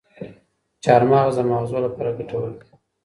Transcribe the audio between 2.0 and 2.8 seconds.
ګټور دي.